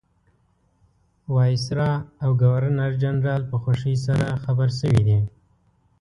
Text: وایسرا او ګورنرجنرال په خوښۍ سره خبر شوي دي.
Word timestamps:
وایسرا 1.33 1.91
او 2.23 2.29
ګورنرجنرال 2.43 3.41
په 3.51 3.55
خوښۍ 3.63 3.95
سره 4.05 4.25
خبر 4.43 4.69
شوي 4.79 5.01
دي. 5.07 5.19